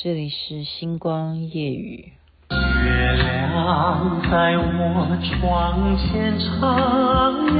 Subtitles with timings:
[0.00, 2.12] 这里是星光夜雨。
[2.52, 6.46] 月亮在我窗前徜
[7.50, 7.58] 徉，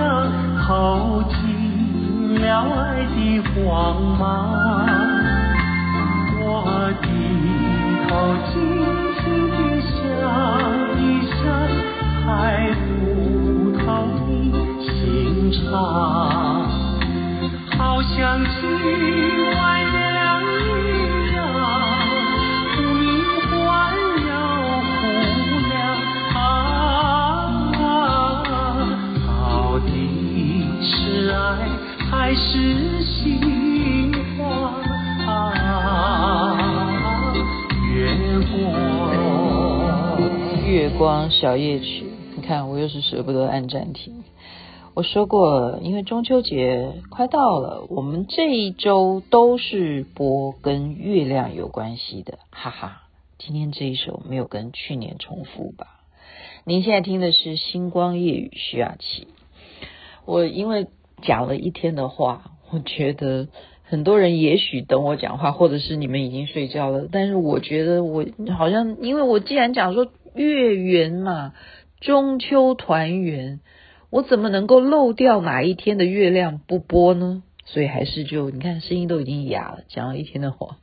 [0.64, 4.54] 透进了爱的光芒。
[6.40, 6.46] 我
[7.02, 7.08] 低
[8.06, 8.08] 头
[8.52, 8.54] 静
[9.18, 9.58] 静地
[9.90, 9.98] 想
[10.94, 11.02] 一
[11.42, 11.42] 想，
[12.22, 12.24] 猜
[12.86, 12.86] 不
[13.82, 13.84] 透
[14.28, 14.30] 你
[14.80, 14.86] 心
[15.50, 15.66] 肠，
[17.76, 18.16] 好像
[18.60, 18.62] 今
[32.28, 34.74] 还是心慌
[35.26, 36.52] 啊，
[37.90, 38.14] 月
[38.50, 38.76] 光，
[40.66, 42.04] 月光小夜曲。
[42.36, 44.24] 你看，我又是舍不得按暂停。
[44.92, 53.04] 我说过了，因为中秋节快到了，我们这一周都是播跟月亮有关系的，哈哈。
[53.38, 55.86] 今天这一首没有跟去年重复吧？
[56.64, 59.28] 您现在听的是《星光夜雨》，徐雅琪。
[60.26, 60.88] 我因为。
[61.22, 63.48] 讲了一天的话， 我觉得
[63.82, 67.08] 很多人也许等我讲话，或者是你们已经睡觉了。
[67.10, 71.54] 但是我觉得我好像，因为我既然讲说月圆嘛，
[72.00, 73.60] 中秋团圆，
[74.10, 77.42] 我怎么能够漏掉哪一天的月亮不播呢？
[77.64, 80.78] 所以还是就你看，声音都已经哑了，讲了一天的话，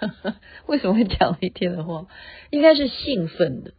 [0.66, 2.06] 为什么会讲了一天的话？
[2.50, 3.72] 应该是兴奋的。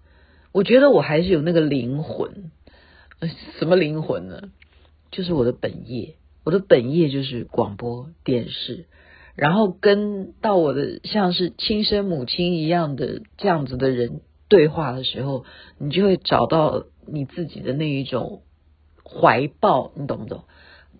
[0.52, 2.52] 我觉得我还是有那个灵魂，
[3.59, 4.50] 什么灵魂呢？
[5.12, 8.86] 就是我的本业，我的本业就是广播电视，
[9.36, 15.45] 然后跟到我的像是亲生母亲一样的这样子的人对话的时候，
[15.78, 18.42] 你就会找到你自己的那一种
[19.04, 20.44] 怀抱，你懂不懂？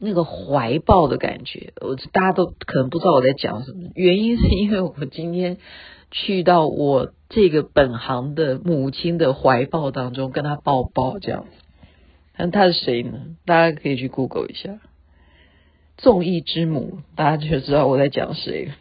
[0.04, 5.58] 那个怀抱的感觉，我大家都可能不知道我在讲什么，原因是因为我今天
[6.10, 11.46] 去到我这个本行的母亲的怀抱当中，跟她抱抱这样。
[12.44, 13.38] 那他是谁呢？
[13.46, 14.80] 大家可以去 Google 一下，
[15.98, 18.72] 综艺之母，大家就知道我在讲谁。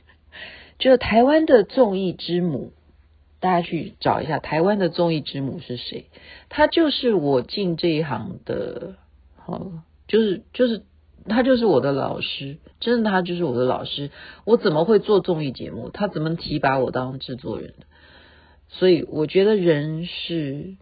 [0.78, 2.72] 就是台湾的综艺之母，
[3.38, 6.06] 大家去找一下台湾的综艺之母是谁？
[6.48, 8.94] 他就是我进这一行的，
[9.36, 9.70] 好，
[10.08, 10.82] 就是就是
[11.26, 14.10] 他就是我的老师，真的他就是我的老师。
[14.46, 15.90] 我怎么会做综艺节目？
[15.90, 17.74] 他怎么提拔我当制作人？
[18.68, 20.76] 所以我觉得人是，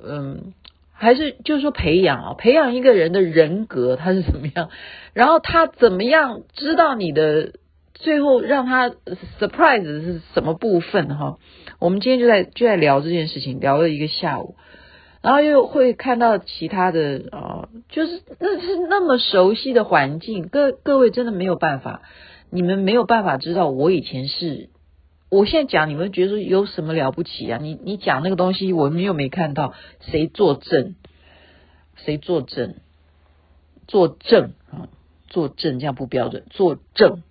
[0.00, 0.54] 嗯。
[0.98, 4.70] 还是就是说培养啊，培养一个人的人格他是怎么样，
[5.12, 7.52] 然后他怎么样知道你的
[7.94, 8.90] 最后让他
[9.38, 11.36] surprise 是什么部分哈？
[11.78, 14.56] 我们今天就在就在聊这件事情，聊了一个下午，
[15.22, 22.02] 然后又会看到其他的啊，就是那是那么熟悉的环境，各各位真的没有办法，
[22.50, 24.70] 你们没有办法知道我以前是。
[25.28, 27.58] 我现在讲，你们觉得有什么了不起啊？
[27.60, 30.94] 你你讲那个东西，我们又没看到谁作证，
[31.96, 32.76] 谁作证，
[33.88, 34.88] 作证啊，
[35.28, 37.24] 作证这样不标准，作证，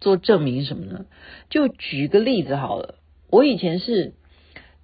[0.00, 1.04] 做证明什么呢？
[1.50, 2.94] 就举个例子好了，
[3.30, 4.14] 我以前是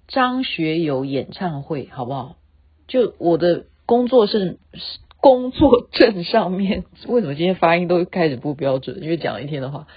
[0.07, 2.35] 张学友演唱会，好不好？
[2.87, 4.59] 就我的工作是
[5.19, 9.01] 工作证上面，为什么今天发音都开始不标准？
[9.01, 9.87] 因为讲了一天的话。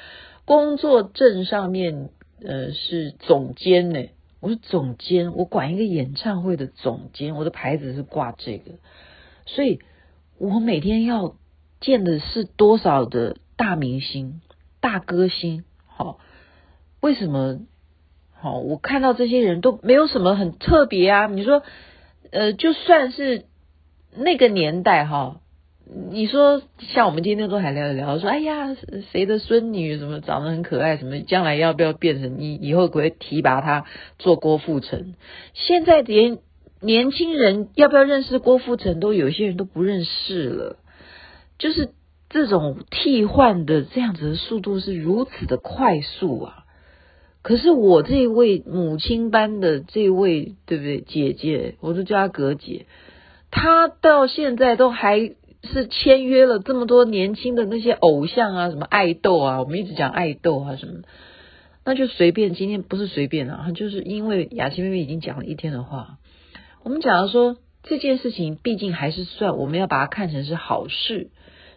[0.46, 4.08] 工作证上面，呃，是总监呢。
[4.38, 8.72] 我是总监，我管一个演唱会的总监，我的牌子是挂这个，
[9.44, 9.80] 所以
[10.38, 11.34] 我每天要
[11.80, 14.40] 见的是多少的大明星、
[14.80, 15.64] 大歌星。
[15.84, 16.20] 好，
[17.00, 17.60] 为什么？
[18.32, 21.26] 好，我看到这些人都没有什么很特别啊。
[21.26, 21.64] 你说，
[22.30, 23.46] 呃，就算是
[24.14, 25.40] 那个年代哈。
[25.88, 28.76] 你说像我们今天都还聊一聊，说哎呀，
[29.12, 33.84] 谁的孙女什么长得很可爱，什么将来要不要变成你以后可不会提拔他
[34.18, 35.14] 做郭富城？
[35.54, 36.38] 现在连
[36.80, 40.76] 年轻人要不要认识郭富城都有些人都不认识了，
[41.56, 41.90] 就是
[42.30, 46.64] 这种替换的这样子的速度是如此的快速啊！
[47.42, 52.86] 可是我这位母亲般的这位对不对姐姐，我都叫她格姐，
[53.52, 55.36] 她到现在都还。
[55.66, 61.02] 是签约了这么多年轻的那些偶像啊，什么爱豆啊，我们一直讲爱豆啊什么，
[61.84, 62.54] 那就随便。
[62.54, 66.18] 今天不是随便啊，就是因为雅琪妹妹已经讲了一天的话，
[66.82, 71.30] 我们讲了说这件事情，毕竟还是算我们要把它看成是好事。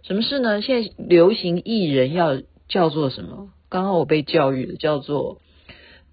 [0.04, 0.62] 什么事呢？
[0.62, 3.50] 现在流行艺人要叫做什么？
[3.70, 5.42] 刚刚我被教育的叫做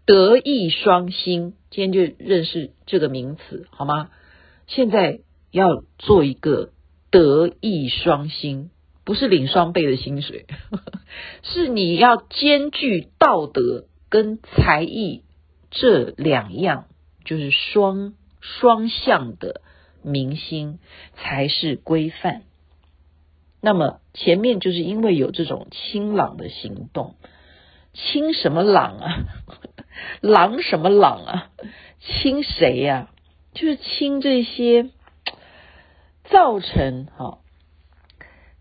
[0.05, 1.55] 德艺双馨。
[1.70, 4.11] 今天就认识这个名词好吗？
[4.67, 5.20] 现在
[5.50, 6.70] 要做一个。
[7.11, 8.70] 德艺双馨，
[9.05, 11.00] 不是领双倍的薪水，呵呵，
[11.43, 15.23] 是你要兼具道德跟才艺
[15.70, 16.87] 这两样
[17.25, 19.61] 就是双双向的
[20.03, 20.79] 明星
[21.17, 22.43] 才是规范。
[23.61, 27.17] 那么前面就是因为有这种清朗的行动，
[27.94, 29.17] 清什么朗啊？
[30.20, 31.50] 朗什么朗啊？
[32.00, 33.11] 清谁呀、
[33.55, 34.91] 就是清这些
[36.31, 37.38] 造成哈，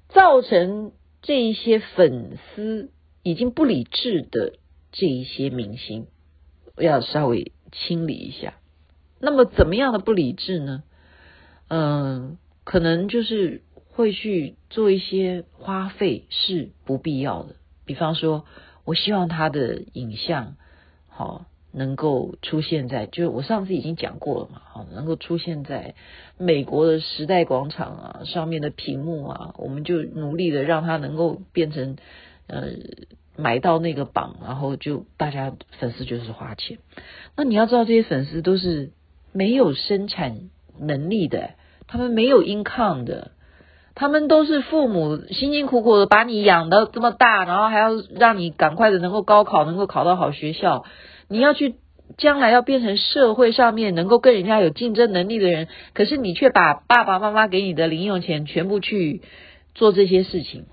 [0.09, 0.91] 造成
[1.21, 2.91] 这一些粉丝
[3.23, 4.53] 已经不理智的
[4.91, 6.07] 这一些明星，
[6.77, 8.53] 要稍微清理一下。
[9.19, 10.83] 那么怎么样的不理智呢？
[11.67, 13.62] 嗯，可能就是。
[13.95, 18.44] 会去做一些花费是不必要的，比方说，
[18.83, 20.57] 我希望他的影像
[21.07, 21.45] 好
[21.75, 25.94] 能够出现在，就是我上次已经讲过了嘛，好能够出现在
[26.38, 31.98] 美国的时代广场啊上面的屏幕啊，我们就努力的让他能够变成
[32.48, 32.68] 呃
[33.36, 36.77] 买到那个榜，然后就大家粉丝就是花钱。
[37.36, 38.92] 那你要知道，这些粉丝都是
[39.33, 40.50] 没有生产
[40.80, 41.51] 能力的，
[41.88, 43.31] 他们没有 income 的。
[43.98, 50.83] 他们都是父母辛辛苦苦的把你养到这么大，然后还要让你赶快的能够高考，能够考到好学校。
[51.27, 51.75] 你要去
[52.18, 59.22] 将来要变成社会上面能够跟人家有竞争能力的人，可是你却把爸爸妈妈给你的零用钱全部去
[59.74, 60.66] 做这些事情，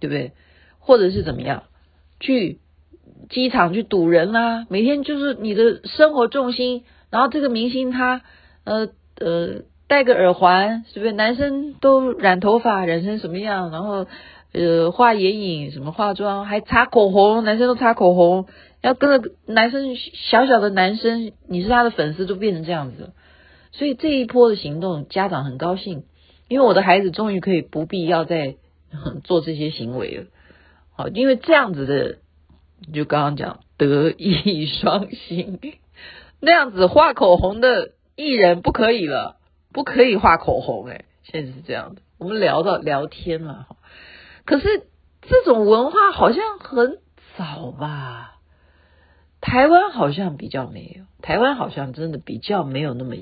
[0.00, 0.32] 对不对？
[0.78, 1.64] 或者是怎么样？
[2.20, 2.58] 去
[3.30, 6.84] 机场去堵人啦，每天就是你的生活重心。
[7.10, 8.22] 然后这个明星他
[8.64, 8.88] 呃。
[9.20, 11.12] 呃戴个耳环，是不是？
[11.12, 13.70] 男生都染头发，染成什么样？
[13.70, 14.06] 然后，
[14.52, 18.46] 呃，画眼影，什么化妆，还擦口红，男生都擦口红。
[18.82, 23.12] 要跟着男生小小的男生，你是他的粉丝，都变成这样子。
[23.70, 26.04] 所以这一波的行动，家长很高兴，
[26.48, 28.56] 因为我的孩子终于可以不必要再
[29.24, 30.24] 做这些行为了。
[30.94, 32.18] 好，因为这样子的，
[32.92, 35.58] 就刚刚讲德艺 双馨，
[36.40, 39.36] 那样子画口红的艺人不可以了。
[39.74, 42.02] 不可以画口红哎，现在是这样的。
[42.18, 43.68] 我们聊到聊天了，
[44.44, 44.66] 可是
[45.22, 46.98] 这种文化好像很
[47.38, 48.31] 早吧？
[49.42, 53.16] 台湾好像比较没有，台湾好像真的比较没有那么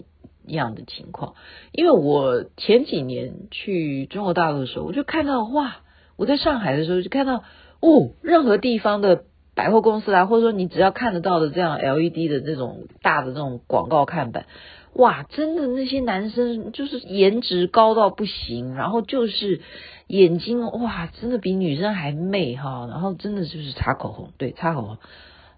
[0.46, 1.34] 样的情况。
[1.72, 5.78] 因为我前几年去中国大陆的时候，我就看到哇，
[6.16, 7.42] 我在上海的时候就看到
[7.80, 9.24] 哦，任何地方的
[9.54, 14.46] 百货公司啊，或者说你只要看得到的这样 LED 的这种大的这种广告看板。
[14.92, 19.62] 哇，真的那些男生就是颜值高到不行，然后就是
[20.06, 24.98] 眼睛哇，真的比女生还媚哈，然后真的就是擦口红，对，擦口红，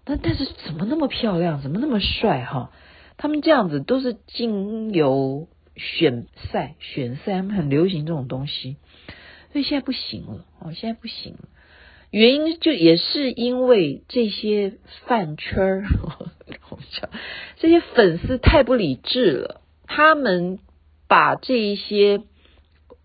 [0.05, 2.71] 但但是怎么那么漂亮，怎么那么帅哈？
[3.17, 8.77] 他们这样子都是经由选赛，选赛他们很流行这种东西，
[9.51, 11.47] 所以现在不行了哦，现在不行了，
[12.09, 14.73] 原因就也是因为这些
[15.05, 15.85] 饭圈儿。
[17.57, 20.59] 这些粉丝太不理智了，他们
[21.07, 22.21] 把这一些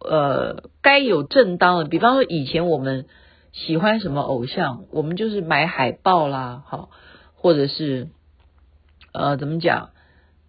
[0.01, 3.07] 呃该有正当的，比方说以前我们
[3.53, 6.91] 喜欢什么偶像，我们就是买海报啦，好，
[7.35, 8.09] 或者是
[9.13, 9.91] 呃怎么讲，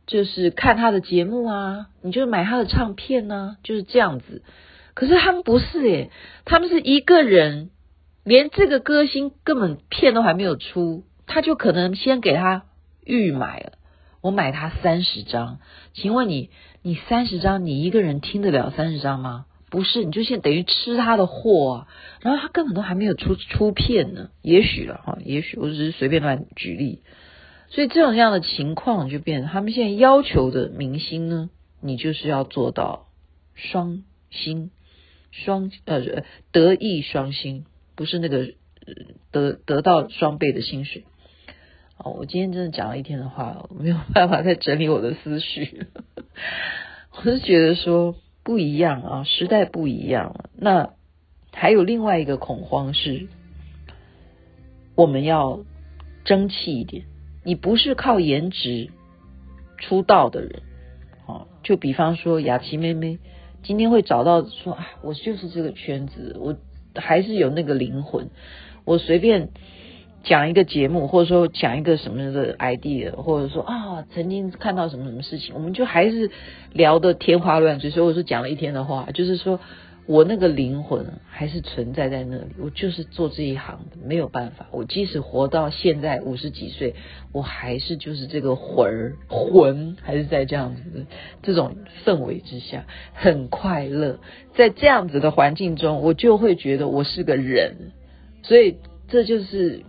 [0.07, 4.43] 就是看他的节目啊，你就买他的唱片呢，就是这样子。
[4.93, 6.11] 可是他们不是诶，
[6.45, 7.69] 他们是一个人，
[8.23, 12.63] 连这个歌星根本片都还没有出，他就可能先给他。
[13.05, 13.71] 预买了，
[14.21, 15.57] 我买他三十张，
[15.93, 16.51] 请问你，
[16.83, 19.47] 你三十张，你一个人听得了三十张吗？
[19.69, 21.87] 不是，你就先等于吃他的货啊，
[22.21, 27.01] 然后他根本都还没有出出片呢，也许了哈，也许我只是随便乱举例，
[27.67, 31.49] 所以这种样的情况就变他们现在要求的明星呢，
[31.81, 33.07] 你就是要做到
[33.53, 34.71] 双薪，
[35.31, 38.53] 双呃德艺双馨，不是那个
[39.31, 41.05] 得得到双倍的薪水。
[41.97, 45.85] 哦，我今天真的讲了一天的话，我没有办法再整理我的思绪。
[47.11, 48.15] 我是觉得说
[48.49, 50.49] 不一样啊，时代不一样了。
[50.57, 50.93] 那
[51.53, 53.27] 还有另外一个恐慌是，
[54.95, 55.59] 我们要
[56.25, 57.05] 争气一点。
[57.43, 58.89] 你不是靠颜值
[59.77, 60.63] 出道的人，
[61.27, 63.19] 哦，就比方说雅琪妹妹，
[63.61, 66.57] 今天会找到说啊，我就是这个圈子，我
[66.95, 68.31] 还是有那个灵魂，
[68.83, 69.49] 我随便。
[70.23, 76.29] 讲一个节目，或者说讲一个什么的 idea，或者说啊，曾经看到什么什么事情，我们就还是
[76.73, 77.89] 聊得天花乱坠。
[77.89, 79.59] 所以我说讲了一天的话，就是说
[80.05, 84.67] 我那个灵魂还是存在在那里，我就是做这一行的，没有办法。
[84.71, 86.95] 我即使活到现在五十几岁，
[87.31, 91.05] 我还是就是这个魂儿魂，还是在这样子的
[91.41, 94.19] 这种氛围之下，很快乐。
[94.53, 97.93] 在这样子的环境中，我就会觉得我是个人，
[98.43, 98.75] 所以
[99.07, 99.83] 这就是。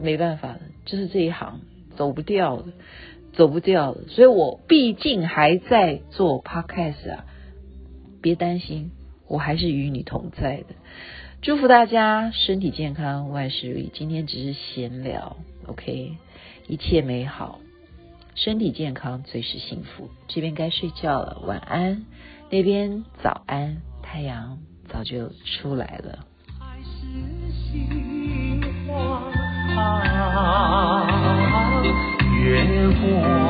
[0.00, 1.60] 没办法的，就是这一行
[1.96, 2.72] 走不掉的，
[3.32, 4.08] 走不掉的。
[4.08, 7.24] 所以我毕竟还在做 podcast 啊，
[8.20, 8.90] 别担心，
[9.28, 10.66] 我还是与你同在的。
[11.42, 13.90] 祝福大家身体健康，万事如意。
[13.94, 16.12] 今天只是闲聊，OK，
[16.68, 17.60] 一切美好，
[18.34, 20.10] 身体健康最是幸福。
[20.28, 22.04] 这边该睡觉了，晚安。
[22.50, 26.26] 那边早安，太阳早就出来了。
[26.58, 26.90] 还是
[27.52, 27.86] 喜
[28.86, 29.39] 欢
[29.76, 31.06] 啊
[32.42, 33.49] 月光